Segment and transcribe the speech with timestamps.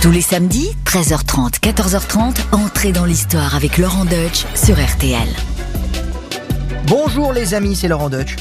[0.00, 5.28] Tous les samedis, 13h30, 14h30, entrez dans l'histoire avec Laurent Deutsch sur RTL.
[6.86, 8.36] Bonjour les amis, c'est Laurent Deutsch.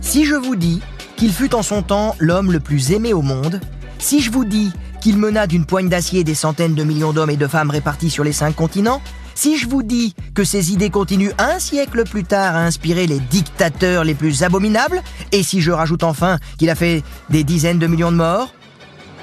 [0.00, 0.80] Si je vous dis
[1.16, 3.60] qu'il fut en son temps l'homme le plus aimé au monde,
[3.98, 4.70] si je vous dis
[5.00, 8.22] qu'il mena d'une poigne d'acier des centaines de millions d'hommes et de femmes répartis sur
[8.22, 9.02] les cinq continents,
[9.34, 13.18] si je vous dis que ses idées continuent un siècle plus tard à inspirer les
[13.18, 15.02] dictateurs les plus abominables,
[15.32, 18.54] et si je rajoute enfin qu'il a fait des dizaines de millions de morts,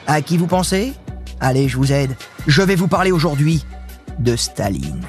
[0.06, 0.94] à qui vous pensez?
[1.40, 2.16] Allez, je vous aide.
[2.48, 3.66] Je vais vous parler aujourd'hui
[4.20, 5.06] de Staline.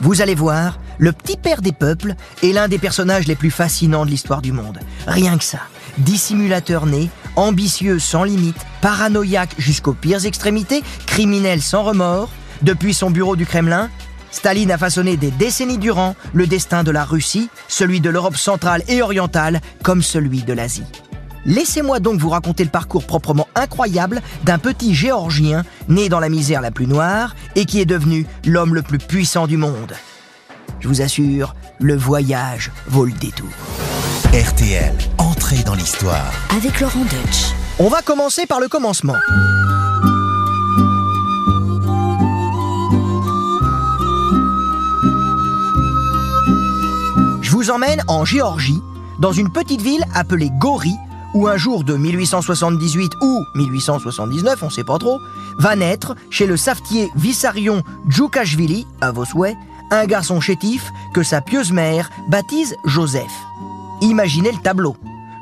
[0.00, 4.04] Vous allez voir, le petit père des peuples est l'un des personnages les plus fascinants
[4.04, 4.80] de l'histoire du monde.
[5.06, 5.60] Rien que ça.
[5.98, 12.30] Dissimulateur né, ambitieux sans limite, paranoïaque jusqu'aux pires extrémités, criminel sans remords,
[12.62, 13.90] depuis son bureau du Kremlin,
[14.30, 18.82] Staline a façonné des décennies durant le destin de la Russie, celui de l'Europe centrale
[18.88, 20.82] et orientale, comme celui de l'Asie.
[21.46, 26.60] Laissez-moi donc vous raconter le parcours proprement incroyable d'un petit Géorgien né dans la misère
[26.60, 29.92] la plus noire et qui est devenu l'homme le plus puissant du monde.
[30.80, 33.48] Je vous assure, le voyage vaut le détour.
[34.32, 36.32] RTL, entrée dans l'histoire.
[36.56, 37.52] Avec Laurent Deutsch.
[37.78, 39.16] On va commencer par le commencement.
[47.42, 48.80] Je vous emmène en Géorgie,
[49.20, 50.94] dans une petite ville appelée Gori,
[51.34, 55.20] où un jour de 1878 ou 1879, on sait pas trop,
[55.58, 59.56] va naître chez le savetier Vissarion Djoukashvili, à vos souhaits,
[59.90, 63.32] un garçon chétif que sa pieuse mère baptise Joseph.
[64.00, 64.96] Imaginez le tableau.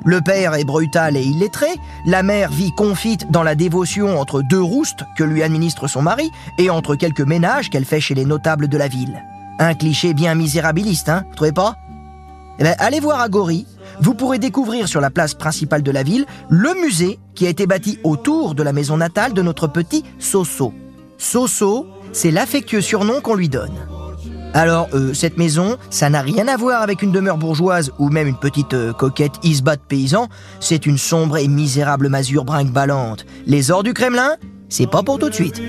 [0.04, 1.68] Le père est brutal et illettré,
[2.06, 6.32] la mère vit confite dans la dévotion entre deux roustes que lui administre son mari
[6.58, 9.22] et entre quelques ménages qu'elle fait chez les notables de la ville.
[9.60, 11.76] Un cliché bien misérabiliste, hein, vous trouvez pas?
[12.58, 13.64] Eh ben, Allez voir à Gori,
[14.02, 17.66] vous pourrez découvrir sur la place principale de la ville le musée qui a été
[17.68, 20.74] bâti autour de la maison natale de notre petit Soso.
[21.18, 23.72] Soso, c'est l'affectueux surnom qu'on lui donne.
[24.54, 28.26] Alors, euh, cette maison, ça n'a rien à voir avec une demeure bourgeoise ou même
[28.26, 30.28] une petite euh, coquette isba de paysan.
[30.58, 33.24] C'est une sombre et misérable masure brinque-ballante.
[33.46, 34.36] Les ors du Kremlin,
[34.68, 35.62] c'est pas pour tout de suite.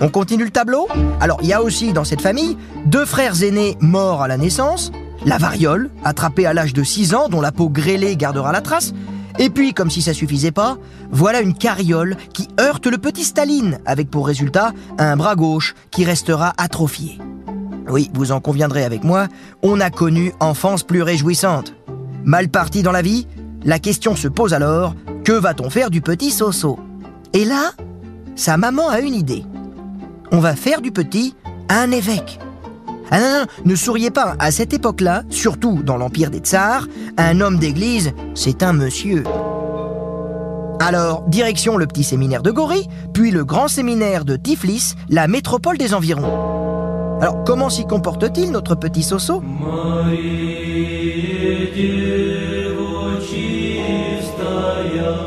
[0.00, 0.86] On continue le tableau?
[1.20, 2.56] Alors, il y a aussi dans cette famille
[2.86, 4.92] deux frères aînés morts à la naissance,
[5.24, 8.92] la variole, attrapée à l'âge de 6 ans, dont la peau grêlée gardera la trace,
[9.38, 10.78] et puis, comme si ça suffisait pas,
[11.10, 16.04] voilà une carriole qui heurte le petit Staline, avec pour résultat un bras gauche qui
[16.04, 17.18] restera atrophié.
[17.88, 19.26] Oui, vous en conviendrez avec moi,
[19.62, 21.74] on a connu enfance plus réjouissante.
[22.22, 23.26] Mal parti dans la vie,
[23.64, 26.78] la question se pose alors, que va-t-on faire du petit Soso?
[27.32, 27.72] Et là,
[28.36, 29.44] sa maman a une idée.
[30.30, 31.34] On va faire du petit
[31.68, 32.38] un évêque.
[33.10, 38.12] Ah ne souriez pas, à cette époque-là, surtout dans l'empire des tsars, un homme d'église,
[38.34, 39.24] c'est un monsieur.
[40.80, 45.78] Alors, direction le petit séminaire de Gori, puis le grand séminaire de Tiflis, la métropole
[45.78, 47.20] des environs.
[47.20, 49.42] Alors, comment s'y comporte-t-il, notre petit Soso?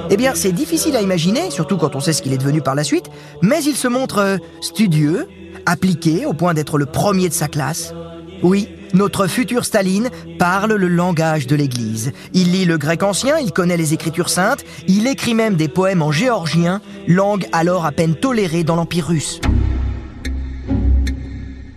[0.10, 2.76] Eh bien, c'est difficile à imaginer, surtout quand on sait ce qu'il est devenu par
[2.76, 3.10] la suite,
[3.42, 5.28] mais il se montre euh, studieux,
[5.68, 7.94] appliqué au point d'être le premier de sa classe.
[8.42, 12.14] Oui, notre futur Staline parle le langage de l'Église.
[12.34, 16.02] Il lit le grec ancien, il connaît les écritures saintes, il écrit même des poèmes
[16.02, 19.42] en géorgien, langue alors à peine tolérée dans l'Empire russe.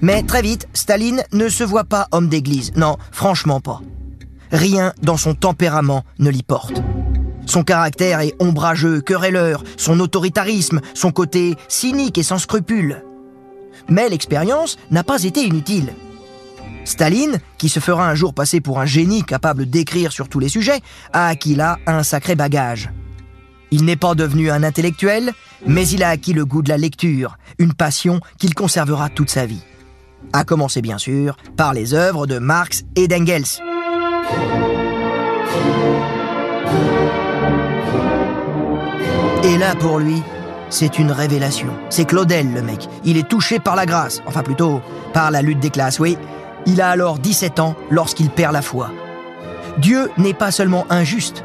[0.01, 2.73] Mais très vite, Staline ne se voit pas homme d'église.
[2.77, 3.83] Non, franchement pas.
[4.51, 6.83] Rien dans son tempérament ne l'y porte.
[7.47, 13.03] Son caractère est ombrageux, querelleur, son autoritarisme, son côté cynique et sans scrupules.
[13.91, 15.93] Mais l'expérience n'a pas été inutile.
[16.85, 20.49] Staline, qui se fera un jour passer pour un génie capable d'écrire sur tous les
[20.49, 20.81] sujets,
[21.13, 22.91] a acquis là un sacré bagage.
[23.71, 25.33] Il n'est pas devenu un intellectuel,
[25.67, 29.47] mais il a acquis le goût de la lecture, une passion qu'il conservera toute sa
[29.47, 29.63] vie.
[30.33, 33.45] À commencer bien sûr par les œuvres de Marx et d'Engels.
[39.45, 40.23] Et là pour lui,
[40.71, 41.69] c'est une révélation.
[41.91, 42.89] C'est Claudel le mec.
[43.05, 44.81] Il est touché par la grâce, enfin plutôt
[45.13, 46.17] par la lutte des classes, oui.
[46.67, 48.91] Il a alors 17 ans lorsqu'il perd la foi.
[49.79, 51.45] Dieu n'est pas seulement injuste,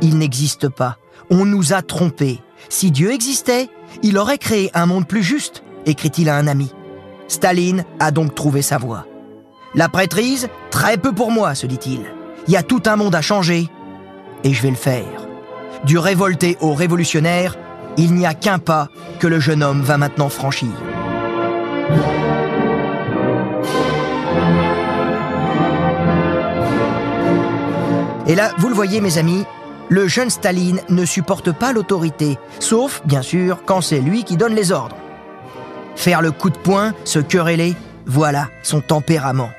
[0.00, 0.98] il n'existe pas.
[1.30, 2.40] On nous a trompés.
[2.68, 3.68] Si Dieu existait,
[4.02, 6.72] il aurait créé un monde plus juste, écrit-il à un ami.
[7.28, 9.06] Staline a donc trouvé sa voie.
[9.74, 12.00] La prêtrise, très peu pour moi, se dit-il.
[12.46, 13.68] Il y a tout un monde à changer,
[14.44, 15.26] et je vais le faire.
[15.84, 17.56] Du révolté au révolutionnaire,
[17.96, 18.88] il n'y a qu'un pas
[19.18, 20.70] que le jeune homme va maintenant franchir.
[28.26, 29.44] Et là, vous le voyez mes amis,
[29.90, 34.54] Le jeune Staline ne supporte pas l'autorité, sauf, bien sûr, quand c'est lui qui donne
[34.54, 34.96] les ordres.
[35.94, 37.74] Faire le coup de poing, se quereller,
[38.06, 39.50] voilà son tempérament.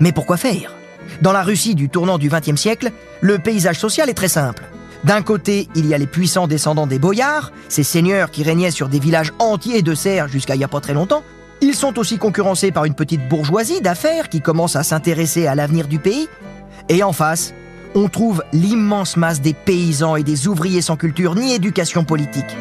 [0.00, 0.74] Mais pourquoi faire?
[1.20, 4.62] Dans la Russie du tournant du XXe siècle, le paysage social est très simple.
[5.04, 8.88] D'un côté, il y a les puissants descendants des boyards, ces seigneurs qui régnaient sur
[8.88, 11.24] des villages entiers de serfs jusqu'à il n'y a pas très longtemps.
[11.60, 15.88] Ils sont aussi concurrencés par une petite bourgeoisie d'affaires qui commence à s'intéresser à l'avenir
[15.88, 16.28] du pays.
[16.88, 17.52] Et en face,
[17.94, 22.56] on trouve l'immense masse des paysans et des ouvriers sans culture ni éducation politique.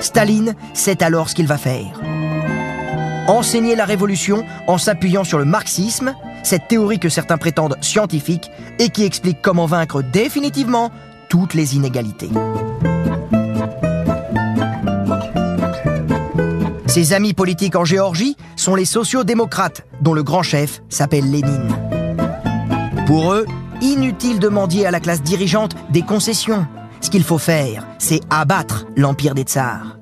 [0.00, 2.00] Staline sait alors ce qu'il va faire.
[3.28, 6.14] Enseigner la révolution en s'appuyant sur le marxisme,
[6.46, 10.92] cette théorie que certains prétendent scientifique et qui explique comment vaincre définitivement
[11.28, 12.30] toutes les inégalités.
[16.86, 21.76] Ses amis politiques en Géorgie sont les sociaux-démocrates, dont le grand chef s'appelle Lénine.
[23.06, 23.44] Pour eux,
[23.82, 26.66] inutile de mendier à la classe dirigeante des concessions.
[27.00, 29.98] Ce qu'il faut faire, c'est abattre l'empire des tsars.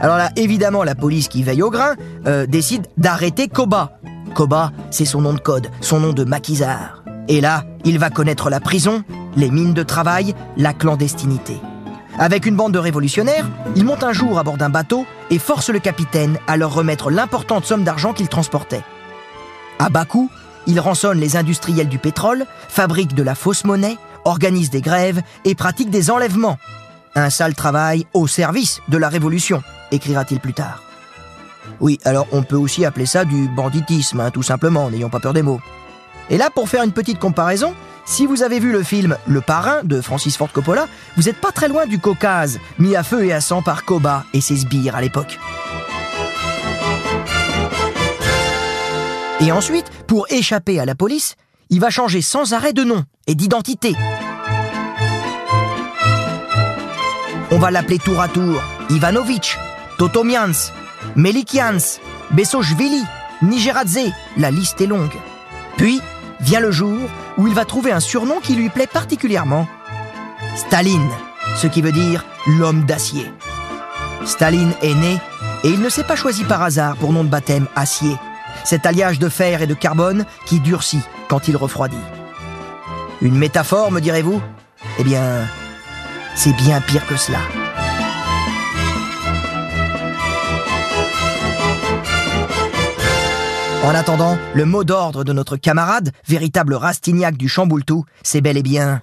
[0.00, 1.96] Alors là, évidemment, la police qui veille au grain
[2.26, 3.98] euh, décide d'arrêter Koba.
[4.32, 7.02] Koba, c'est son nom de code, son nom de maquisard.
[7.28, 9.04] Et là, il va connaître la prison,
[9.36, 11.60] les mines de travail, la clandestinité.
[12.18, 15.70] Avec une bande de révolutionnaires, il monte un jour à bord d'un bateau et force
[15.70, 18.82] le capitaine à leur remettre l'importante somme d'argent qu'il transportait.
[19.78, 20.30] À Bakou,
[20.66, 25.54] il rançonne les industriels du pétrole, fabrique de la fausse monnaie, organise des grèves et
[25.54, 26.58] pratique des enlèvements.
[27.14, 30.82] Un sale travail au service de la révolution, écrira-t-il plus tard.
[31.80, 35.32] Oui, alors on peut aussi appeler ça du banditisme, hein, tout simplement, n'ayons pas peur
[35.32, 35.60] des mots.
[36.30, 37.74] Et là, pour faire une petite comparaison,
[38.04, 41.52] si vous avez vu le film Le Parrain de Francis Ford Coppola, vous n'êtes pas
[41.52, 44.96] très loin du Caucase, mis à feu et à sang par Koba et ses sbires
[44.96, 45.38] à l'époque.
[49.40, 51.36] Et ensuite, pour échapper à la police,
[51.68, 53.94] il va changer sans arrêt de nom et d'identité.
[57.50, 59.58] On va l'appeler tour à tour Ivanovitch,
[59.98, 60.72] Totomians,
[61.16, 62.00] Melikians,
[62.30, 63.02] Bessoshvili,
[63.42, 65.16] Nigeradze, la liste est longue.
[65.76, 66.00] Puis
[66.40, 66.98] vient le jour
[67.38, 69.66] où il va trouver un surnom qui lui plaît particulièrement.
[70.56, 71.10] Staline,
[71.56, 73.30] ce qui veut dire l'homme d'acier.
[74.24, 75.18] Staline est né
[75.64, 78.16] et il ne s'est pas choisi par hasard pour nom de baptême acier,
[78.64, 81.96] cet alliage de fer et de carbone qui durcit quand il refroidit.
[83.20, 84.40] Une métaphore, me direz-vous?
[84.98, 85.22] Eh bien,
[86.34, 87.38] c'est bien pire que cela.
[93.84, 98.62] En attendant, le mot d'ordre de notre camarade, véritable Rastignac du Chamboultou, c'est bel et
[98.62, 99.00] bien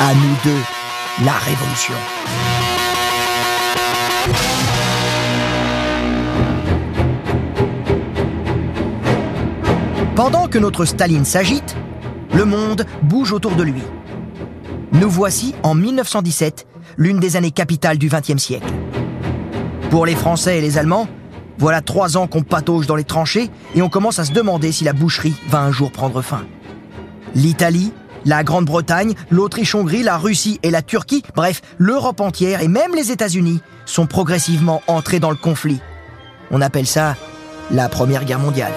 [0.00, 1.94] à nous deux, la révolution.
[10.16, 11.76] Pendant que notre Staline s'agite,
[12.32, 13.82] le monde bouge autour de lui.
[14.92, 16.66] Nous voici en 1917,
[16.96, 18.72] l'une des années capitales du XXe siècle.
[19.90, 21.08] Pour les Français et les Allemands,
[21.60, 24.82] voilà trois ans qu'on patauge dans les tranchées et on commence à se demander si
[24.82, 26.42] la boucherie va un jour prendre fin.
[27.34, 27.92] L'Italie,
[28.24, 33.60] la Grande-Bretagne, l'Autriche-Hongrie, la Russie et la Turquie, bref, l'Europe entière et même les États-Unis
[33.84, 35.80] sont progressivement entrés dans le conflit.
[36.50, 37.14] On appelle ça
[37.70, 38.72] la Première Guerre mondiale.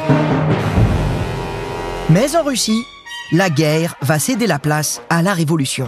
[2.10, 2.84] Mais en Russie,
[3.32, 5.88] la guerre va céder la place à la révolution.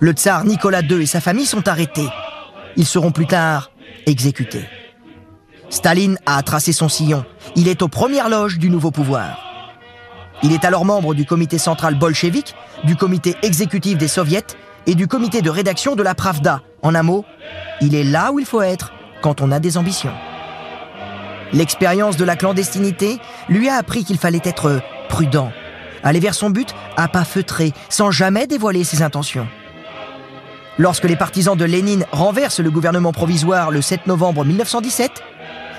[0.00, 2.08] Le tsar Nicolas II et sa famille sont arrêtés.
[2.76, 3.72] Ils seront plus tard
[4.06, 4.64] exécutés.
[5.70, 7.24] Staline a tracé son sillon.
[7.56, 9.38] Il est aux premières loges du nouveau pouvoir.
[10.44, 14.46] Il est alors membre du comité central bolchevique, du comité exécutif des soviets
[14.86, 16.62] et du comité de rédaction de la Pravda.
[16.82, 17.24] En un mot,
[17.80, 20.14] il est là où il faut être quand on a des ambitions.
[21.52, 25.50] L'expérience de la clandestinité lui a appris qu'il fallait être prudent,
[26.04, 29.48] aller vers son but à pas feutré, sans jamais dévoiler ses intentions.
[30.78, 35.10] Lorsque les partisans de Lénine renversent le gouvernement provisoire le 7 novembre 1917,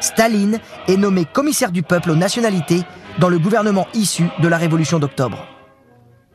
[0.02, 2.84] Staline est nommé commissaire du peuple aux nationalités
[3.18, 5.48] dans le gouvernement issu de la révolution d'octobre.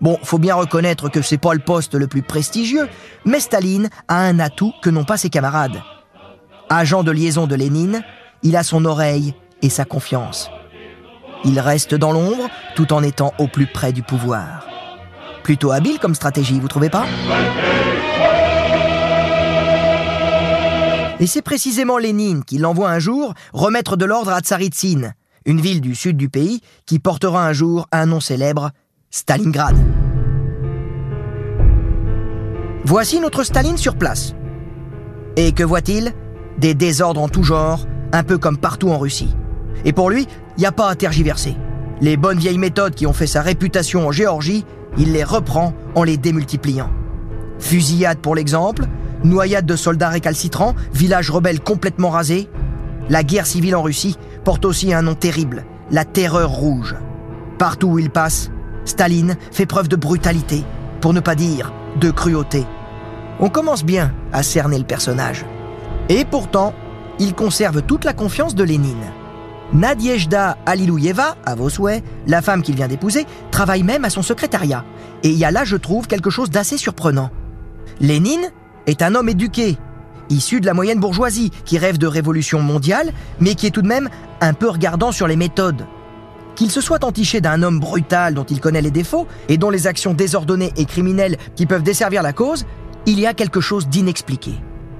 [0.01, 2.89] Bon, faut bien reconnaître que c'est pas le poste le plus prestigieux,
[3.27, 5.83] mais Staline a un atout que n'ont pas ses camarades.
[6.71, 8.03] Agent de liaison de Lénine,
[8.43, 10.51] il a son oreille et sa confiance.
[11.45, 14.67] Il reste dans l'ombre tout en étant au plus près du pouvoir.
[15.43, 17.05] Plutôt habile comme stratégie, vous trouvez pas?
[21.25, 25.15] Et c'est précisément Lénine qui l'envoie un jour remettre de l'ordre à Tsaritsine,
[25.47, 28.73] une ville du sud du pays qui portera un jour un nom célèbre,
[29.09, 29.75] Stalingrad.
[32.85, 34.35] Voici notre Staline sur place.
[35.37, 36.13] Et que voit-il?
[36.59, 39.35] Des désordres en tout genre, un peu comme partout en Russie.
[39.87, 40.27] Et pour lui,
[40.59, 41.57] il n'y a pas à tergiverser.
[42.03, 44.67] Les bonnes vieilles méthodes qui ont fait sa réputation en Géorgie,
[44.99, 46.91] il les reprend en les démultipliant.
[47.59, 48.85] Fusillade pour l'exemple,
[49.25, 52.49] noyade de soldats récalcitrants, village rebelle complètement rasé.
[53.09, 56.95] La guerre civile en Russie porte aussi un nom terrible, la terreur rouge.
[57.59, 58.51] Partout où il passe,
[58.85, 60.65] Staline fait preuve de brutalité,
[61.01, 62.65] pour ne pas dire de cruauté.
[63.41, 65.45] On commence bien à cerner le personnage.
[66.09, 66.75] Et pourtant,
[67.19, 69.13] il conserve toute la confiance de Lénine.
[69.73, 74.85] Nadiejda Alilouyeva, à vos souhaits, la femme qu'il vient d'épouser, travaille même à son secrétariat.
[75.23, 77.31] Et il y a là, je trouve, quelque chose d'assez surprenant.
[78.01, 78.51] Lénine
[78.87, 79.79] est un homme éduqué,
[80.29, 83.89] issu de la moyenne bourgeoisie, qui rêve de révolution mondiale, mais qui est tout de
[83.89, 84.09] même
[84.41, 85.87] un peu regardant sur les méthodes.
[86.55, 89.87] Qu'il se soit entiché d'un homme brutal dont il connaît les défauts et dont les
[89.87, 92.65] actions désordonnées et criminelles qui peuvent desservir la cause,
[93.07, 94.53] il y a quelque chose d'inexpliqué.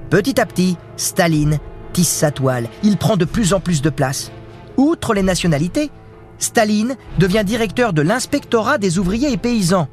[0.09, 1.59] Petit à petit, Staline
[1.93, 4.31] tisse sa toile, il prend de plus en plus de place.
[4.75, 5.89] Outre les nationalités,
[6.39, 9.87] Staline devient directeur de l'inspectorat des ouvriers et paysans,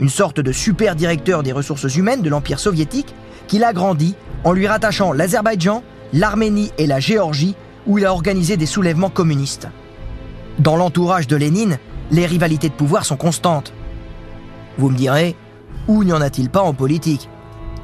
[0.00, 3.14] une sorte de super directeur des ressources humaines de l'Empire soviétique
[3.46, 5.82] qu'il agrandit en lui rattachant l'Azerbaïdjan,
[6.12, 7.56] l'Arménie et la Géorgie
[7.86, 9.68] où il a organisé des soulèvements communistes.
[10.58, 11.78] Dans l'entourage de Lénine,
[12.10, 13.72] les rivalités de pouvoir sont constantes.
[14.78, 15.36] Vous me direz,
[15.88, 17.28] où n'y en a-t-il pas en politique?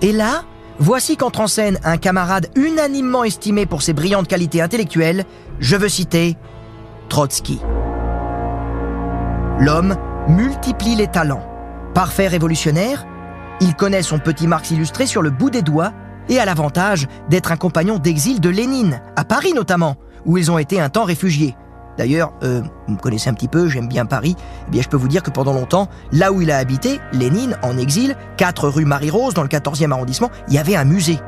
[0.03, 0.45] Et là,
[0.79, 5.25] voici qu'entre en scène un camarade unanimement estimé pour ses brillantes qualités intellectuelles,
[5.59, 6.37] je veux citer
[7.09, 7.61] Trotsky.
[9.59, 9.97] L'homme
[10.29, 11.43] multiplie les talents.
[11.95, 13.07] Parfait révolutionnaire,
[13.61, 15.93] il connaît son petit Marx illustré sur le bout des doigts
[16.29, 19.97] et a l'avantage d'être un compagnon d'exil de Lénine, à Paris notamment,
[20.27, 21.57] où ils ont été un temps réfugiés.
[21.97, 24.37] D'ailleurs, euh, vous me connaissez un petit peu, j'aime bien Paris.
[24.69, 27.59] Eh bien, je peux vous dire que pendant longtemps, là où il a habité, Lénine,
[27.63, 31.19] en exil, 4 rue Marie-Rose, dans le 14e arrondissement, il y avait un musée.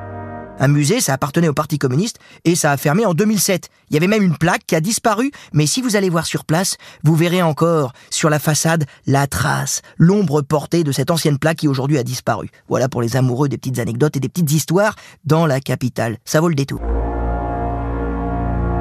[0.60, 3.70] Un musée, ça appartenait au Parti communiste et ça a fermé en 2007.
[3.88, 6.44] Il y avait même une plaque qui a disparu, mais si vous allez voir sur
[6.44, 11.56] place, vous verrez encore sur la façade la trace, l'ombre portée de cette ancienne plaque
[11.56, 12.50] qui aujourd'hui a disparu.
[12.68, 16.18] Voilà pour les amoureux des petites anecdotes et des petites histoires dans la capitale.
[16.26, 16.80] Ça vaut le détour.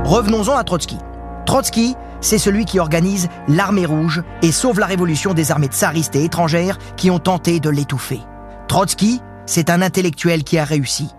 [0.03, 0.97] Revenons-en à Trotsky.
[1.45, 6.25] Trotsky, c'est celui qui organise l'armée rouge et sauve la révolution des armées tsaristes et
[6.25, 8.19] étrangères qui ont tenté de l'étouffer.
[8.67, 11.09] Trotsky, c'est un intellectuel qui a réussi.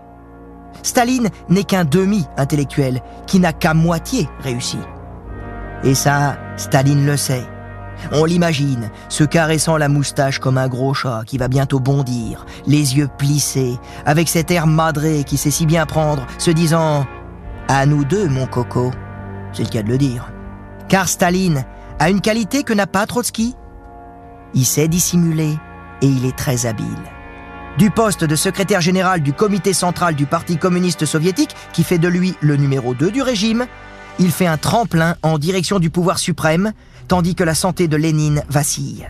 [0.83, 4.79] Staline n'est qu'un demi-intellectuel qui n'a qu'à moitié réussi.
[5.83, 7.45] Et ça, Staline le sait.
[8.11, 12.97] On l'imagine, se caressant la moustache comme un gros chat qui va bientôt bondir, les
[12.97, 17.01] yeux plissés, avec cet air madré qui sait si bien prendre, se disant⁇
[17.67, 18.89] À nous deux, mon coco!⁇
[19.53, 20.31] C'est le cas de le dire.
[20.87, 21.63] Car Staline
[21.99, 23.55] a une qualité que n'a pas Trotsky.
[24.53, 25.57] Il sait dissimuler
[26.01, 26.85] et il est très habile
[27.77, 32.07] du poste de secrétaire général du comité central du Parti communiste soviétique, qui fait de
[32.07, 33.65] lui le numéro 2 du régime,
[34.19, 36.73] il fait un tremplin en direction du pouvoir suprême,
[37.07, 39.09] tandis que la santé de Lénine vacille.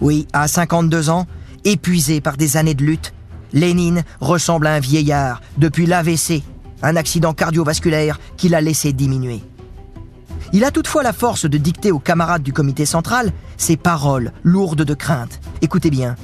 [0.00, 1.26] Oui, à 52 ans,
[1.64, 3.14] épuisé par des années de lutte,
[3.52, 6.42] Lénine ressemble à un vieillard depuis l'AVC,
[6.82, 9.42] un accident cardiovasculaire qui l'a laissé diminuer.
[10.52, 14.82] Il a toutefois la force de dicter aux camarades du comité central ses paroles lourdes
[14.82, 15.40] de crainte.
[15.62, 16.16] Écoutez bien.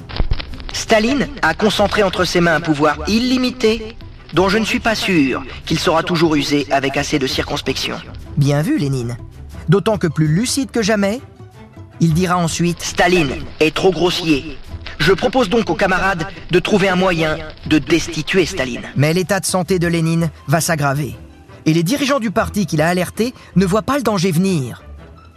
[0.73, 3.95] Staline a concentré entre ses mains un pouvoir illimité
[4.33, 7.95] dont je ne suis pas sûr qu'il saura toujours user avec assez de circonspection.
[8.37, 9.17] Bien vu, Lénine.
[9.67, 11.21] D'autant que plus lucide que jamais,
[11.99, 14.57] il dira ensuite Staline est trop grossier.
[14.99, 18.81] Je propose donc aux camarades de trouver un moyen de destituer Staline.
[18.95, 21.15] Mais l'état de santé de Lénine va s'aggraver.
[21.65, 24.83] Et les dirigeants du parti qu'il a alerté ne voient pas le danger venir.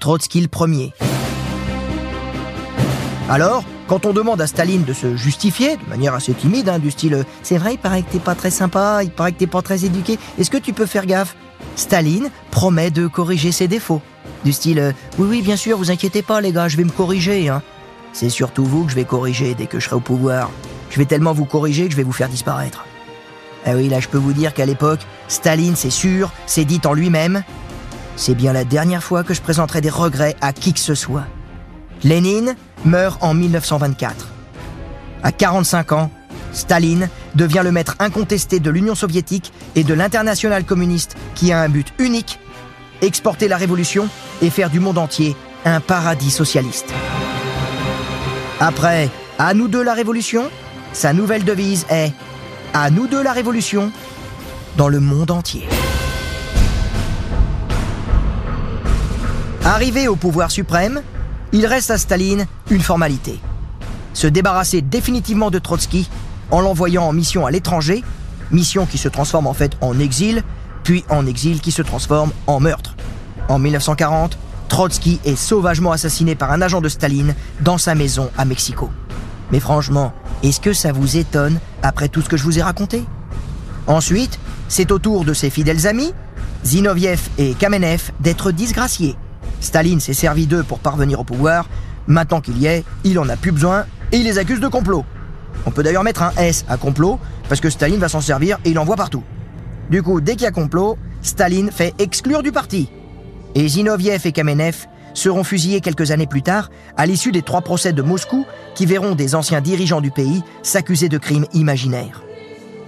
[0.01, 0.93] Trotsky le premier.
[3.29, 6.91] Alors, quand on demande à Staline de se justifier, de manière assez timide, hein, du
[6.91, 9.61] style C'est vrai, il paraît que t'es pas très sympa, il paraît que t'es pas
[9.61, 11.37] très éduqué, est-ce que tu peux faire gaffe?
[11.77, 14.01] Staline promet de corriger ses défauts.
[14.47, 17.51] Du style Oui, oui, bien sûr, vous inquiétez pas, les gars, je vais me corriger.
[17.51, 17.61] Hein.
[18.15, 20.51] C'est surtout vous que je vais corriger dès que je serai au pouvoir.
[20.89, 22.87] Je vais tellement vous corriger que je vais vous faire disparaître.
[23.67, 26.95] Ah oui, là, je peux vous dire qu'à l'époque, Staline, c'est sûr, s'est dit en
[26.95, 27.43] lui-même
[28.17, 31.27] C'est bien la dernière fois que je présenterai des regrets à qui que ce soit.
[32.05, 34.29] Lénine meurt en 1924.
[35.23, 36.11] À 45 ans,
[36.53, 41.69] Staline devient le maître incontesté de l'Union soviétique et de l'international communiste qui a un
[41.69, 42.39] but unique,
[43.01, 44.09] exporter la révolution
[44.43, 46.93] et faire du monde entier un paradis socialiste.
[48.61, 50.51] Après À nous deux la révolution,
[50.93, 52.13] sa nouvelle devise est
[52.75, 53.93] À nous deux la révolution
[54.77, 55.67] dans le monde entier.
[59.65, 61.03] Arrivé au pouvoir suprême,
[61.53, 63.41] il reste à Staline une formalité.
[64.15, 66.09] Se débarrasser définitivement de Trotsky
[66.51, 68.03] en l'envoyant en mission à l'étranger,
[68.53, 70.43] Mission qui se transforme en fait en exil,
[70.85, 72.95] puis en exil qui se transforme en meurtre.
[73.49, 74.37] En 1940,
[74.69, 78.91] Trotsky est sauvagement assassiné par un agent de Staline dans sa maison à Mexico.
[79.51, 83.05] Mais franchement, est-ce que ça vous étonne après tout ce que je vous ai raconté?
[83.87, 86.13] Ensuite, c'est au tour de ses fidèles amis,
[86.65, 89.17] Zinoviev et Kamenev, d'être disgraciés.
[89.63, 91.69] Staline s'est servi d'eux pour parvenir au pouvoir.
[92.07, 95.05] Maintenant qu'il y est, il en a plus besoin et il les accuse de complot.
[95.67, 98.71] On peut d'ailleurs mettre un S à complot parce que Staline va s'en servir et
[98.71, 99.23] il en voit partout.
[99.89, 102.91] Du coup, dès qu'il y a complot, Staline fait exclure du parti
[103.55, 107.93] et Zinoviev et Kamenev seront fusillés quelques années plus tard à l'issue des trois procès
[107.93, 112.23] de Moscou qui verront des anciens dirigeants du pays s'accuser de crimes imaginaires.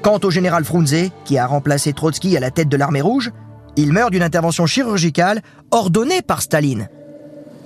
[0.02, 3.30] Quant au général Frunze, qui a remplacé Trotsky à la tête de l'armée rouge,
[3.76, 6.88] il meurt d'une intervention chirurgicale ordonnée par Staline.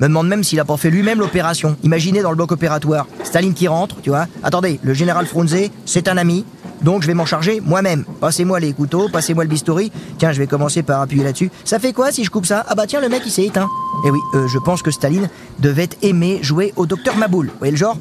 [0.01, 1.77] Me demande même s'il a pas fait lui-même l'opération.
[1.83, 4.27] Imaginez dans le bloc opératoire, Staline qui rentre, tu vois.
[4.45, 6.45] Attendez, le général Frunze, c'est un ami,
[6.83, 8.05] donc je vais m'en charger moi-même.
[8.21, 9.91] Passez-moi les couteaux, passez-moi le bistouri.
[10.19, 11.51] Tiens, je vais commencer par appuyer là-dessus.
[11.65, 12.65] Ça fait quoi si je coupe ça?
[12.69, 13.69] Ah bah tiens, le mec il s'est éteint.
[14.07, 17.47] Eh oui, euh, je pense que Staline devait aimer jouer au docteur Maboul.
[17.47, 17.99] Vous voyez le genre?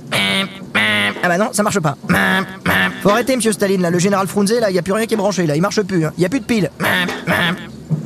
[1.24, 1.98] Ah bah non, ça marche pas.
[3.02, 3.90] Faut arrêter, monsieur Staline, là.
[3.90, 5.56] Le général Frunze, là, il y a plus rien qui est branché, là.
[5.56, 6.14] Il marche plus, hein.
[6.16, 6.70] Il y a plus de pile.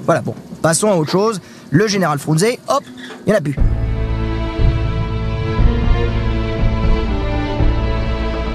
[0.06, 0.36] Voilà, bon.
[0.62, 1.42] Passons à autre chose.
[1.70, 2.84] Le général Frunze, hop,
[3.26, 3.56] il en a plus.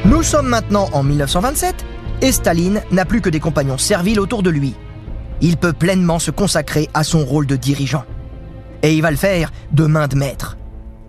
[0.04, 1.84] Nous sommes maintenant en 1927
[2.22, 4.74] et Staline n'a plus que des compagnons serviles autour de lui.
[5.40, 8.04] Il peut pleinement se consacrer à son rôle de dirigeant.
[8.82, 10.56] Et il va le faire de main de maître.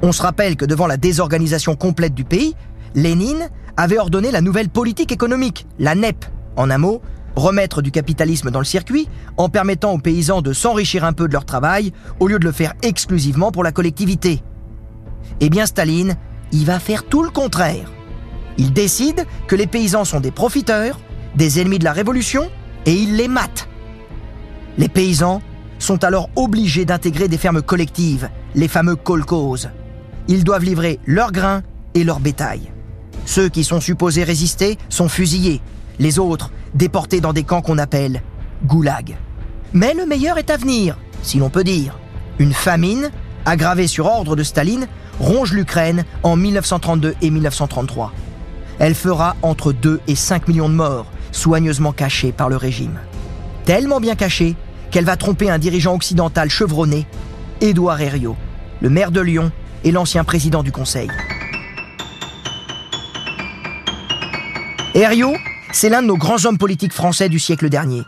[0.02, 2.56] On se rappelle que devant la désorganisation complète du pays,
[2.96, 6.26] Lénine avait ordonné la nouvelle politique économique, la NEP.
[6.56, 7.02] En un mot,
[7.38, 11.34] remettre du capitalisme dans le circuit en permettant aux paysans de s'enrichir un peu de
[11.34, 14.42] leur travail au lieu de le faire exclusivement pour la collectivité.
[15.40, 16.18] Eh bien Staline,
[16.52, 17.92] il va faire tout le contraire.
[18.58, 21.00] Il décide que les paysans sont des profiteurs,
[21.36, 22.50] des ennemis de la révolution,
[22.86, 23.68] et il les mate.
[24.78, 25.42] Les paysans
[25.80, 29.70] sont alors obligés d'intégrer des fermes collectives, les fameux kolkhozes.
[30.28, 31.62] Ils doivent livrer leurs grains
[31.94, 32.72] et leur bétail.
[33.26, 35.62] Ceux qui sont supposés résister sont fusillés,
[36.00, 38.22] les autres déportés dans des camps qu'on appelle
[38.66, 39.18] goulag.
[39.74, 41.98] Mais le meilleur est à venir, si l'on peut dire.
[42.40, 43.12] Une famine,
[43.46, 44.88] aggravée sur ordre de Staline,
[45.20, 48.14] ronge l'Ukraine en 1932 et 1933.
[48.80, 53.00] Elle fera entre 2 et 5 millions de morts, soigneusement cachés par le régime.
[53.66, 54.56] Tellement bien cachés
[54.92, 57.08] qu'elle va tromper un dirigeant occidental chevronné,
[57.60, 58.38] Édouard Herriot,
[58.82, 59.52] le maire de Lyon
[59.84, 61.10] et l'ancien président du Conseil.
[64.94, 65.36] Herriot,
[65.78, 68.02] c'est l'un de nos grands hommes politiques français du siècle dernier.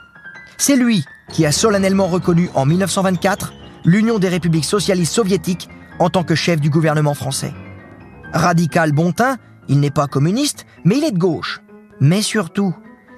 [0.58, 3.54] C'est lui qui a solennellement reconnu en 1924
[3.86, 7.54] l'Union des républiques socialistes soviétiques en tant que chef du gouvernement français.
[8.34, 11.62] Radical bon teint, il n'est pas communiste, mais il est de gauche.
[12.00, 12.74] Mais surtout,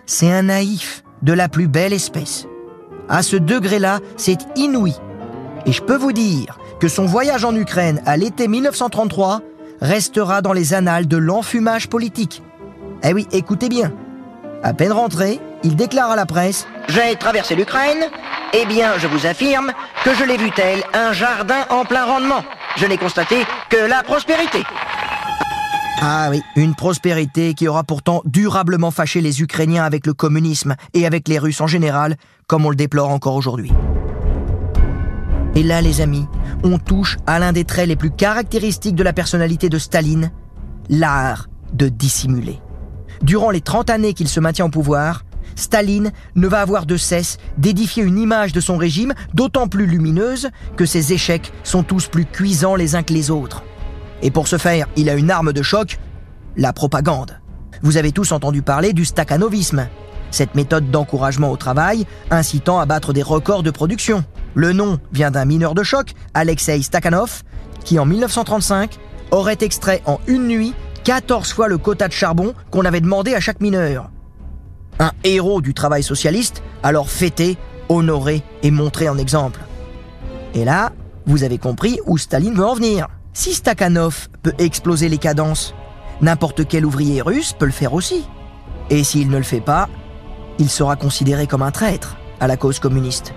[0.05, 2.45] c'est un naïf de la plus belle espèce.
[3.07, 4.95] À ce degré-là, c'est inouï.
[5.65, 9.39] Et je peux vous dire que son voyage en Ukraine à l'été 1933
[9.79, 12.43] restera dans les annales de l'enfumage politique.
[13.01, 13.93] Eh oui, écoutez bien.
[14.63, 18.05] À peine rentré, il déclare à la presse J'ai traversé l'Ukraine.
[18.53, 19.71] Eh bien, je vous affirme
[20.03, 22.43] que je l'ai vu tel un jardin en plein rendement.
[22.77, 23.37] Je n'ai constaté
[23.69, 24.63] que la prospérité.
[25.99, 31.05] Ah oui, une prospérité qui aura pourtant durablement fâché les Ukrainiens avec le communisme et
[31.07, 32.15] avec les Russes en général,
[32.47, 33.71] comme on le déplore encore aujourd'hui.
[35.55, 36.27] Et là, les amis,
[36.63, 40.31] on touche à l'un des traits les plus caractéristiques de la personnalité de Staline,
[40.89, 42.59] l'art de dissimuler.
[43.21, 45.23] Durant les 30 années qu'il se maintient au pouvoir,
[45.55, 50.49] Staline ne va avoir de cesse d'édifier une image de son régime d'autant plus lumineuse
[50.75, 53.63] que ses échecs sont tous plus cuisants les uns que les autres.
[54.23, 55.99] Et pour ce faire, il a une arme de choc,
[56.57, 57.39] la propagande.
[57.83, 59.87] Vous avez tous entendu parler du stakhanovisme,
[60.31, 64.23] cette méthode d'encouragement au travail incitant à battre des records de production.
[64.55, 67.43] Le nom vient d'un mineur de choc, Alexei Stakhanov,
[67.83, 68.97] qui en 1935
[69.31, 73.39] aurait extrait en une nuit 14 fois le quota de charbon qu'on avait demandé à
[73.39, 74.09] chaque mineur.
[74.99, 77.57] Un héros du travail socialiste, alors fêté,
[77.89, 79.61] honoré et montré en exemple.
[80.53, 80.91] Et là,
[81.25, 83.07] vous avez compris où Staline veut en venir.
[83.33, 85.73] Si Stakhanov peut exploser les cadences,
[86.21, 88.25] n'importe quel ouvrier russe peut le faire aussi.
[88.89, 89.87] Et s'il ne le fait pas,
[90.59, 93.33] il sera considéré comme un traître à la cause communiste.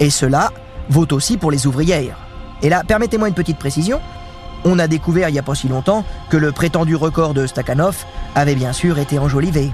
[0.00, 0.50] Et cela
[0.88, 2.18] vaut aussi pour les ouvrières.
[2.62, 4.00] Et là, permettez-moi une petite précision.
[4.64, 8.04] On a découvert il n'y a pas si longtemps que le prétendu record de Stakhanov
[8.34, 9.70] avait bien sûr été enjolivé.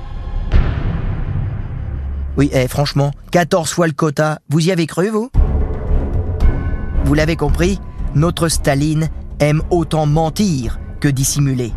[2.36, 5.30] Oui, eh, franchement, 14 fois le quota, vous y avez cru, vous?
[7.04, 7.80] Vous l'avez compris,
[8.14, 11.72] notre Staline aime autant mentir que dissimuler.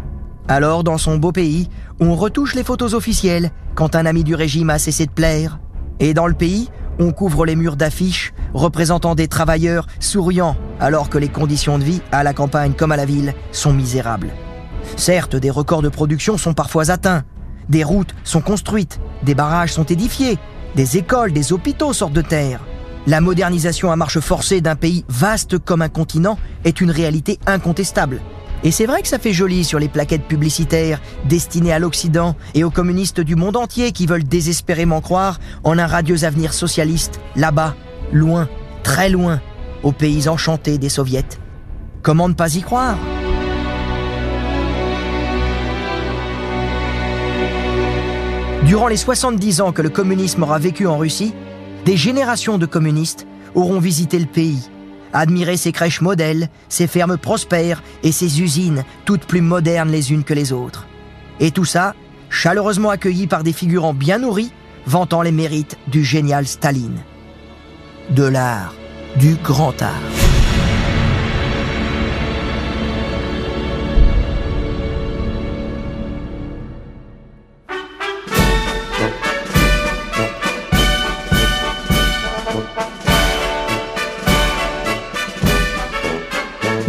[0.48, 4.70] Alors, dans son beau pays, on retouche les photos officielles quand un ami du régime
[4.70, 5.60] a cessé de plaire.
[6.00, 11.18] Et dans le pays, on couvre les murs d'affiches représentant des travailleurs souriants alors que
[11.18, 14.32] les conditions de vie, à la campagne comme à la ville, sont misérables.
[14.96, 17.24] Certes, des records de production sont parfois atteints,
[17.70, 20.38] des routes sont construites, des barrages sont édifiés,
[20.76, 22.60] des écoles, des hôpitaux sortent de terre.
[23.06, 28.22] La modernisation à marche forcée d'un pays vaste comme un continent est une réalité incontestable.
[28.66, 32.64] Et c'est vrai que ça fait joli sur les plaquettes publicitaires destinées à l'Occident et
[32.64, 37.76] aux communistes du monde entier qui veulent désespérément croire en un radieux avenir socialiste, là-bas,
[38.14, 38.48] loin,
[38.82, 39.42] très loin,
[39.84, 41.26] aux pays enchantés des soviets.
[42.02, 42.98] Comment ne pas y croire?
[48.66, 51.34] Durant les 70 ans que le communisme aura vécu en Russie,
[51.84, 54.70] des générations de communistes auront visité le pays,
[55.14, 60.24] admiré ses crèches modèles, ses fermes prospères et ses usines, toutes plus modernes les unes
[60.24, 60.88] que les autres.
[61.40, 61.96] Et tout ça,
[62.30, 64.52] chaleureusement accueilli par des figurants bien nourris,
[64.86, 67.00] vantant les mérites du génial Staline.
[68.10, 68.74] De l'art,
[69.18, 70.33] du grand art.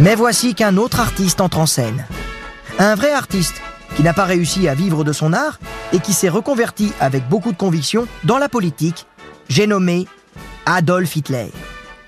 [0.01, 2.05] Mais voici qu'un autre artiste entre en scène.
[2.79, 3.61] Un vrai artiste
[3.95, 5.57] qui n'a pas réussi à vivre de son art
[5.93, 9.07] et qui s'est reconverti avec beaucoup de conviction dans la politique.
[9.47, 10.05] J'ai nommé
[10.65, 11.49] Adolf Hitler.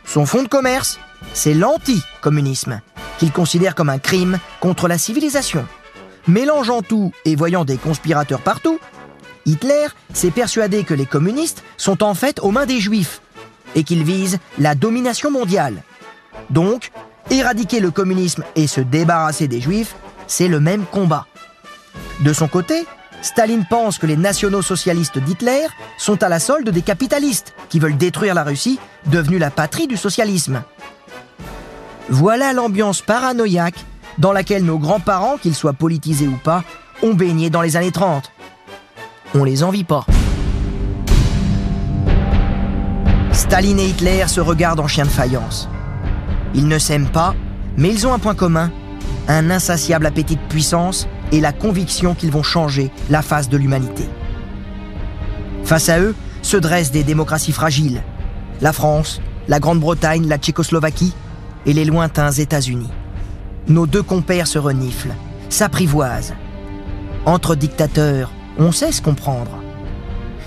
[0.03, 0.99] Son fond de commerce,
[1.33, 2.81] c'est l'anti-communisme,
[3.19, 5.65] qu'il considère comme un crime contre la civilisation.
[6.27, 8.79] Mélangeant tout et voyant des conspirateurs partout,
[9.45, 13.21] Hitler s'est persuadé que les communistes sont en fait aux mains des juifs
[13.75, 15.83] et qu'ils visent la domination mondiale.
[16.49, 16.91] Donc,
[17.29, 19.95] éradiquer le communisme et se débarrasser des juifs,
[20.27, 21.25] c'est le même combat.
[22.21, 22.85] De son côté,
[23.21, 28.33] Staline pense que les nationaux-socialistes d'Hitler sont à la solde des capitalistes qui veulent détruire
[28.33, 30.63] la Russie, devenue la patrie du socialisme.
[32.09, 33.83] Voilà l'ambiance paranoïaque
[34.17, 36.63] dans laquelle nos grands-parents, qu'ils soient politisés ou pas,
[37.03, 38.31] ont baigné dans les années 30.
[39.35, 40.05] On les envie pas.
[43.31, 45.69] Staline et Hitler se regardent en chien de faïence.
[46.57, 47.35] Ils ne s'aiment pas,
[47.77, 48.71] mais ils ont un point commun,
[49.27, 54.09] un insatiable appétit de puissance et la conviction qu'ils vont changer la face de l'humanité.
[55.63, 58.01] Face à eux se dressent des démocraties fragiles,
[58.59, 61.13] la France, la Grande-Bretagne, la Tchécoslovaquie
[61.67, 62.89] et les lointains États-Unis.
[63.67, 65.13] Nos deux compères se reniflent,
[65.49, 66.33] s'apprivoisent.
[67.27, 69.59] Entre dictateurs, on sait se comprendre.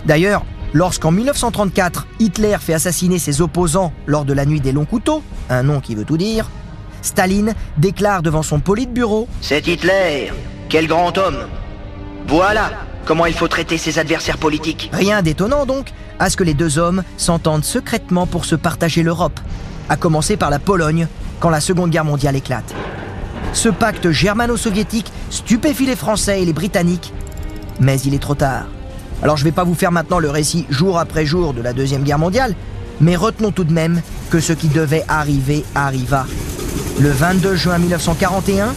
[0.07, 5.23] D'ailleurs, lorsqu'en 1934, Hitler fait assassiner ses opposants lors de la nuit des longs couteaux,
[5.49, 6.49] un nom qui veut tout dire,
[7.03, 10.33] Staline déclare devant son politburo C'est Hitler
[10.69, 11.47] Quel grand homme
[12.27, 12.71] Voilà
[13.05, 14.91] comment il faut traiter ses adversaires politiques.
[14.93, 19.41] Rien d'étonnant donc à ce que les deux hommes s'entendent secrètement pour se partager l'Europe,
[19.89, 21.09] à commencer par la Pologne
[21.41, 22.75] quand la Seconde Guerre mondiale éclate.
[23.53, 27.13] Ce pacte germano-soviétique stupéfie les Français et les Britanniques,
[27.81, 28.67] mais il est trop tard.
[29.23, 31.73] Alors je ne vais pas vous faire maintenant le récit jour après jour de la
[31.73, 32.55] Deuxième Guerre mondiale,
[33.01, 36.27] mais retenons tout de même que ce qui devait arriver arriva.
[37.01, 38.75] Le 22 juin 1941,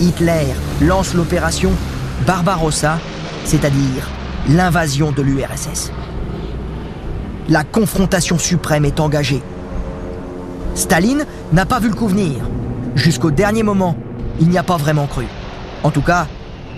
[0.00, 0.46] Hitler
[0.80, 1.70] lance l'opération
[2.26, 2.98] Barbarossa,
[3.44, 4.08] c'est-à-dire
[4.48, 5.92] l'invasion de l'URSS.
[7.48, 9.42] La confrontation suprême est engagée.
[10.74, 12.36] Staline n'a pas vu le coup venir.
[12.94, 13.96] Jusqu'au dernier moment,
[14.40, 15.26] il n'y a pas vraiment cru.
[15.82, 16.26] En tout cas,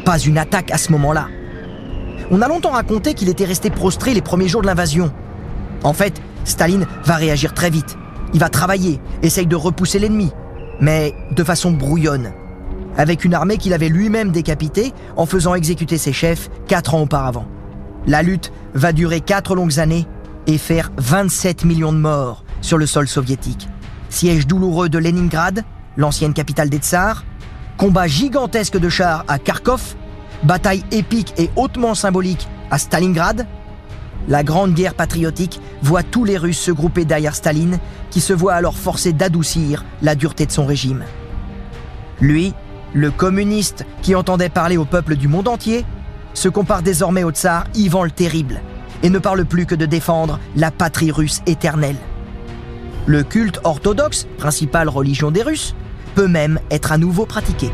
[0.04, 1.28] pas une attaque à ce moment-là.
[2.30, 5.12] On a longtemps raconté qu'il était resté prostré les premiers jours de l'invasion.
[5.84, 7.96] En fait, Staline va réagir très vite.
[8.34, 10.32] Il va travailler, essaye de repousser l'ennemi,
[10.80, 12.32] mais de façon brouillonne,
[12.96, 17.46] avec une armée qu'il avait lui-même décapitée en faisant exécuter ses chefs quatre ans auparavant.
[18.08, 20.06] La lutte va durer quatre longues années
[20.48, 23.68] et faire 27 millions de morts sur le sol soviétique.
[24.08, 25.64] Siège douloureux de Leningrad,
[25.96, 27.24] l'ancienne capitale des Tsars,
[27.76, 29.94] combat gigantesque de chars à Kharkov,
[30.42, 33.46] bataille épique et hautement symbolique à Stalingrad,
[34.28, 37.78] la Grande Guerre patriotique voit tous les Russes se grouper derrière Staline,
[38.10, 41.04] qui se voit alors forcé d'adoucir la dureté de son régime.
[42.20, 42.52] Lui,
[42.92, 45.84] le communiste qui entendait parler au peuple du monde entier,
[46.34, 48.60] se compare désormais au tsar Ivan le Terrible
[49.02, 51.96] et ne parle plus que de défendre la patrie russe éternelle.
[53.06, 55.74] Le culte orthodoxe, principale religion des Russes,
[56.14, 57.70] peut même être à nouveau pratiqué.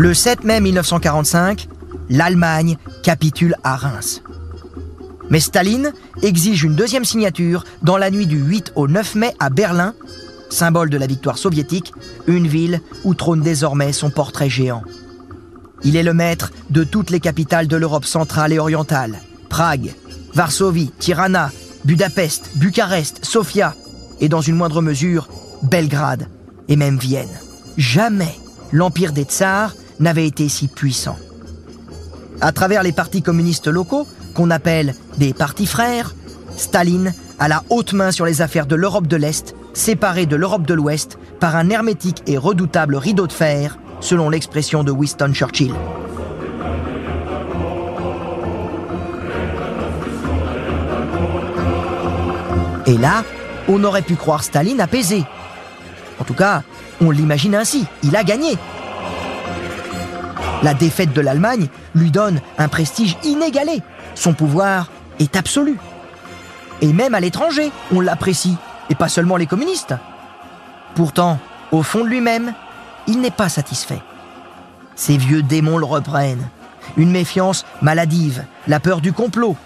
[0.00, 1.68] Le 7 mai 1945,
[2.08, 4.22] l'Allemagne capitule à Reims.
[5.28, 9.50] Mais Staline exige une deuxième signature dans la nuit du 8 au 9 mai à
[9.50, 9.92] Berlin
[10.48, 11.92] symbole de la victoire soviétique,
[12.26, 14.84] une ville où trône désormais son portrait géant.
[15.84, 19.20] Il est le maître de toutes les capitales de l'Europe centrale et orientale.
[19.50, 19.92] Prague,
[20.32, 21.52] Varsovie, Tirana,
[21.84, 23.74] Budapest, Bucarest, Sofia
[24.18, 25.28] et dans une moindre mesure,
[25.62, 26.26] Belgrade
[26.68, 27.28] et même Vienne.
[27.76, 28.34] Jamais
[28.72, 31.16] l'empire des tsars n'avait été si puissant.
[32.40, 36.14] À travers les partis communistes locaux, qu'on appelle des partis frères,
[36.56, 40.66] Staline a la haute main sur les affaires de l'Europe de l'Est, séparée de l'Europe
[40.66, 45.74] de l'Ouest par un hermétique et redoutable rideau de fer, selon l'expression de Winston Churchill.
[52.86, 53.24] Et là,
[53.68, 55.24] on aurait pu croire Staline apaisé.
[56.18, 56.62] En tout cas,
[57.00, 58.56] on l'imagine ainsi, il a gagné.
[60.62, 63.82] La défaite de l'Allemagne lui donne un prestige inégalé.
[64.14, 65.78] Son pouvoir est absolu.
[66.82, 68.56] Et même à l'étranger, on l'apprécie,
[68.90, 69.94] et pas seulement les communistes.
[70.94, 71.38] Pourtant,
[71.72, 72.52] au fond de lui-même,
[73.06, 74.02] il n'est pas satisfait.
[74.96, 76.48] Ses vieux démons le reprennent.
[76.96, 79.56] Une méfiance maladive, la peur du complot,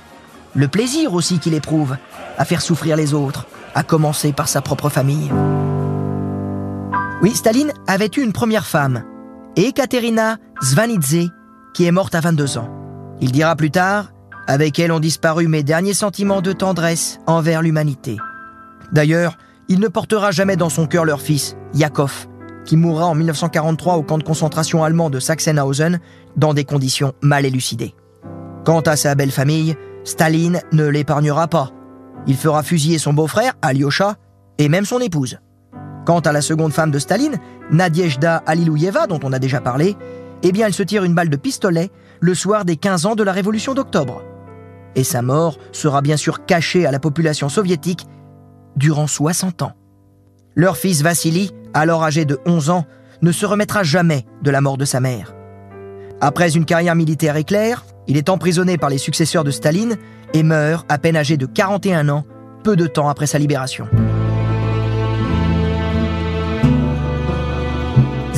[0.55, 1.97] le plaisir aussi qu'il éprouve
[2.39, 5.33] à faire souffrir les autres, à commencer par sa propre famille.
[7.23, 9.03] Oui, Staline avait eu une première femme,
[9.57, 11.31] Ekaterina Zvanidze,
[11.75, 12.69] qui est morte à 22 ans.
[13.21, 14.13] Il dira plus tard
[14.49, 18.17] Avec elle ont disparu mes derniers sentiments de tendresse envers l'humanité.
[18.91, 19.39] D'ailleurs,
[19.69, 22.27] il ne portera jamais dans son cœur leur fils, Yakov,
[22.65, 26.01] qui mourra en 1943 au camp de concentration allemand de Sachsenhausen
[26.37, 27.95] dans des conditions mal élucidées.
[28.65, 31.71] Quant à sa belle famille, Staline ne l'épargnera pas.
[32.27, 34.17] Il fera fusiller son beau-frère, Alyosha,
[34.59, 35.39] et même son épouse.
[36.05, 37.39] Quant à la seconde femme de Staline,
[37.71, 39.97] Nadiejda Alilouyeva, dont on a déjà parlé,
[40.43, 41.91] eh bien elle se tire une balle de pistolet
[42.21, 44.23] le soir des 15 ans de la Révolution d'octobre.
[44.97, 48.07] Et sa mort sera bien sûr cachée à la population soviétique
[48.77, 49.73] durant 60 ans.
[50.55, 52.87] Leur fils Vassili, alors âgé de 11 ans,
[53.23, 55.35] ne se remettra jamais de la mort de sa mère.
[56.21, 59.97] Après une carrière militaire éclair, il est emprisonné par les successeurs de Staline
[60.33, 62.25] et meurt à peine âgé de 41 ans,
[62.63, 63.89] peu de temps après sa libération.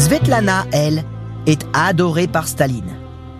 [0.06, 1.02] Svetlana, elle,
[1.46, 2.96] est adorée par Staline.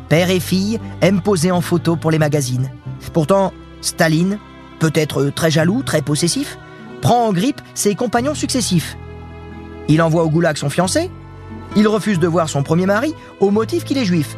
[0.08, 2.72] Père et fille aiment poser en photo pour les magazines.
[3.12, 4.40] Pourtant, Staline,
[4.80, 6.58] peut-être très jaloux, très possessif,
[7.02, 8.98] prend en grippe ses compagnons successifs.
[9.86, 11.08] Il envoie au goulag son fiancé,
[11.76, 14.36] il refuse de voir son premier mari au motif qu'il est juif.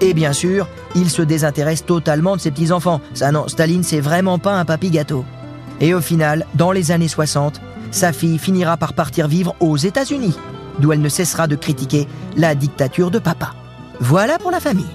[0.00, 3.00] Et bien sûr, il se désintéresse totalement de ses petits-enfants.
[3.14, 5.24] Ça non, Staline, c'est vraiment pas un papy gâteau.
[5.80, 10.36] Et au final, dans les années 60, sa fille finira par partir vivre aux États-Unis,
[10.78, 13.54] d'où elle ne cessera de critiquer la dictature de papa.
[14.00, 14.86] Voilà pour la famille.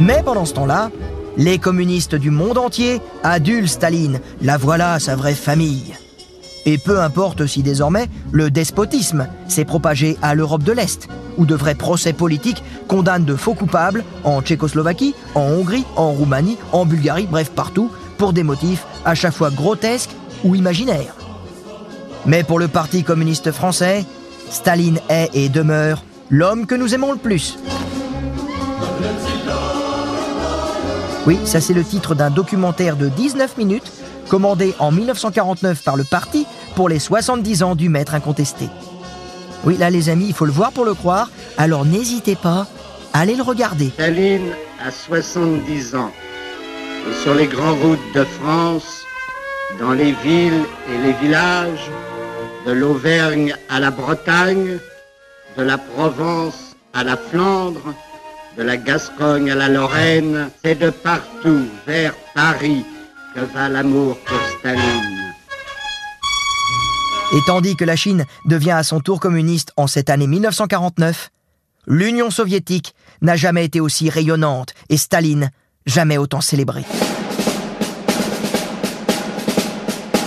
[0.00, 0.90] Mais pendant ce temps-là,
[1.36, 4.20] les communistes du monde entier adulent Staline.
[4.42, 5.94] La voilà sa vraie famille.
[6.66, 11.54] Et peu importe si désormais le despotisme s'est propagé à l'Europe de l'Est, où de
[11.54, 17.28] vrais procès politiques condamnent de faux coupables en Tchécoslovaquie, en Hongrie, en Roumanie, en Bulgarie,
[17.30, 21.14] bref partout, pour des motifs à chaque fois grotesques ou imaginaires.
[22.26, 24.04] Mais pour le Parti communiste français,
[24.50, 27.58] Staline est et demeure l'homme que nous aimons le plus.
[31.26, 33.92] Oui, ça c'est le titre d'un documentaire de 19 minutes
[34.30, 38.68] commandé en 1949 par le parti pour les 70 ans du maître incontesté.
[39.64, 42.66] Oui, là les amis, il faut le voir pour le croire, alors n'hésitez pas,
[43.12, 43.90] allez le regarder.
[43.90, 44.52] Staline
[44.86, 46.12] a 70 ans.
[47.10, 49.02] Et sur les grandes routes de France,
[49.78, 51.90] dans les villes et les villages,
[52.66, 54.78] de l'Auvergne à la Bretagne,
[55.56, 57.94] de la Provence à la Flandre,
[58.56, 62.84] de la Gascogne à la Lorraine, c'est de partout vers Paris
[63.34, 65.32] que va l'amour pour Staline.
[67.32, 71.30] Et tandis que la Chine devient à son tour communiste en cette année 1949,
[71.86, 75.50] l'Union soviétique n'a jamais été aussi rayonnante et Staline
[75.86, 76.84] jamais autant célébré.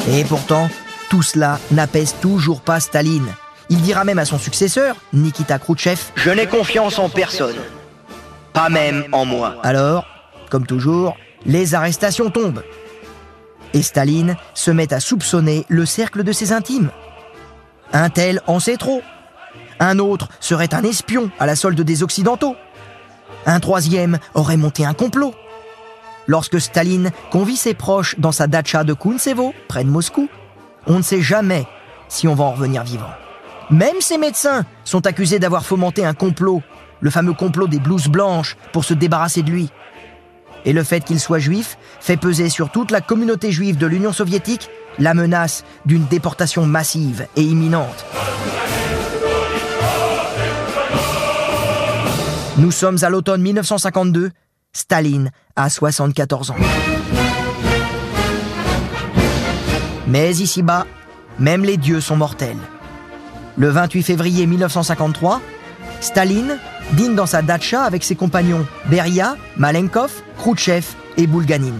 [0.10, 0.70] Et pourtant,
[1.14, 3.28] tout cela n'apaise toujours pas Staline.
[3.70, 7.58] Il dira même à son successeur, Nikita Khrouchtchev, Je n'ai confiance en personne.
[8.52, 9.58] Pas même en moi.
[9.62, 10.08] Alors,
[10.50, 12.64] comme toujours, les arrestations tombent.
[13.76, 16.90] Et Staline se met à soupçonner le cercle de ses intimes.
[17.92, 19.04] Un tel en sait trop.
[19.80, 22.56] Un autre serait un espion à la solde des Occidentaux.
[23.46, 25.36] Un troisième aurait monté un complot.
[26.26, 30.28] Lorsque Staline convie ses proches dans sa datcha de Kuntsevo, près de Moscou,
[30.88, 31.66] on ne sait jamais
[32.08, 33.10] si on va en revenir vivant.
[33.70, 36.62] Même ses médecins sont accusés d'avoir fomenté un complot,
[37.00, 39.70] le fameux complot des blouses blanches, pour se débarrasser de lui.
[40.66, 44.14] Et le fait qu'il soit juif fait peser sur toute la communauté juive de l'Union
[44.14, 44.70] soviétique
[45.00, 48.06] la menace d'une déportation massive et imminente.
[52.58, 54.32] Nous sommes à l'automne 1952,
[54.72, 56.56] Staline a 74 ans.
[60.14, 60.86] Mais ici-bas,
[61.40, 62.60] même les dieux sont mortels.
[63.58, 65.42] Le 28 février 1953,
[66.02, 66.60] Staline
[66.92, 70.86] dîne dans sa datcha avec ses compagnons Beria, Malenkov, Khrouchtchev
[71.18, 71.74] et Bulganin.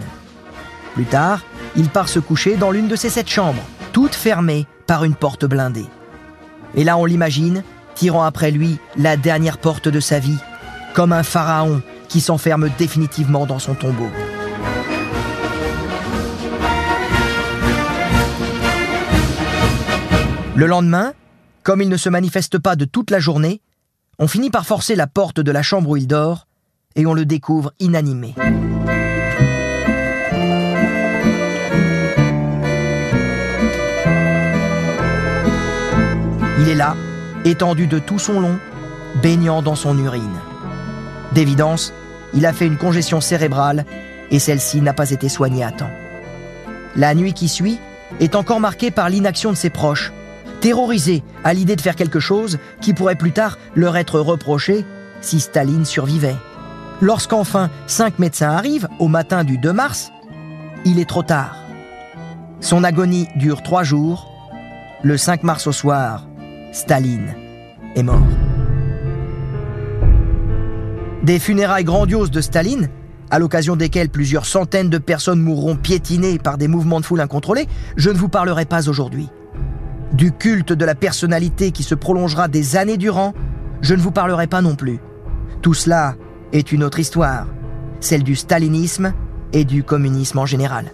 [0.94, 1.42] Plus tard,
[1.76, 5.44] il part se coucher dans l'une de ses sept chambres, toutes fermées par une porte
[5.44, 5.86] blindée.
[6.74, 7.62] Et là, on l'imagine,
[7.94, 10.38] tirant après lui la dernière porte de sa vie,
[10.92, 14.10] comme un pharaon qui s'enferme définitivement dans son tombeau.
[20.56, 21.14] Le lendemain,
[21.64, 23.60] comme il ne se manifeste pas de toute la journée,
[24.20, 26.46] on finit par forcer la porte de la chambre où il dort
[26.94, 28.36] et on le découvre inanimé.
[36.60, 36.94] Il est là,
[37.44, 38.60] étendu de tout son long,
[39.20, 40.38] baignant dans son urine.
[41.32, 41.92] D'évidence,
[42.32, 43.84] il a fait une congestion cérébrale
[44.30, 45.90] et celle-ci n'a pas été soignée à temps.
[46.94, 47.80] La nuit qui suit
[48.20, 50.12] est encore marquée par l'inaction de ses proches,
[50.64, 54.86] terrorisés à l'idée de faire quelque chose qui pourrait plus tard leur être reproché
[55.20, 56.36] si Staline survivait.
[57.02, 60.10] Lorsqu'enfin cinq médecins arrivent au matin du 2 mars,
[60.86, 61.58] il est trop tard.
[62.60, 64.32] Son agonie dure trois jours.
[65.02, 66.26] Le 5 mars au soir,
[66.72, 67.34] Staline
[67.94, 68.26] est mort.
[71.22, 72.88] Des funérailles grandioses de Staline,
[73.30, 77.68] à l'occasion desquelles plusieurs centaines de personnes mourront piétinées par des mouvements de foule incontrôlés,
[77.98, 79.28] je ne vous parlerai pas aujourd'hui.
[80.14, 83.34] Du culte de la personnalité qui se prolongera des années durant,
[83.80, 85.00] je ne vous parlerai pas non plus.
[85.60, 86.14] Tout cela
[86.52, 87.48] est une autre histoire,
[87.98, 89.12] celle du stalinisme
[89.52, 90.92] et du communisme en général.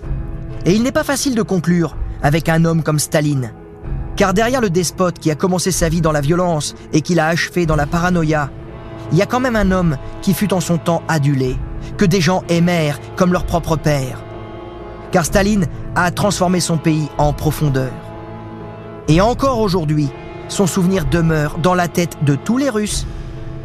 [0.65, 3.53] Et il n'est pas facile de conclure avec un homme comme Staline,
[4.17, 7.27] car derrière le despote qui a commencé sa vie dans la violence et qui l'a
[7.27, 8.51] achevé dans la paranoïa,
[9.13, 11.59] il y a quand même un homme qui fut en son temps adulé,
[11.99, 14.25] que des gens aimèrent comme leur propre père.
[15.13, 17.93] Car Staline a transformé son pays en profondeur.
[19.11, 20.09] Et encore aujourd'hui,
[20.47, 23.09] son souvenir demeure dans la tête de tous les Russes,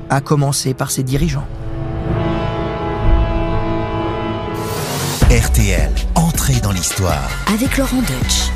[0.10, 1.46] à commencer par ses dirigeants.
[5.30, 7.30] RTL, entrée dans l'histoire.
[7.54, 8.55] Avec Laurent Deutsch.